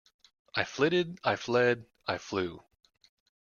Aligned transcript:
I 0.55 0.63
flitted, 0.63 1.19
I 1.23 1.35
fled, 1.35 1.85
I 2.07 2.17
flew. 2.17 2.63